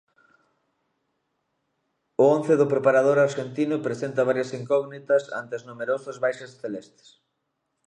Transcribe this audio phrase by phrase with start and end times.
[2.21, 7.07] O once do preparador arxentino presenta varias incógnitas ante as numerosas baixas celestes.